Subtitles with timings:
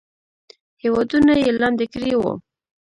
[0.81, 2.33] هیوادونه یې لاندې کړي وو.